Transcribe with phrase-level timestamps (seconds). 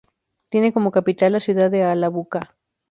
[0.49, 2.55] Tiene como capital la ciudad de Ala-Buka.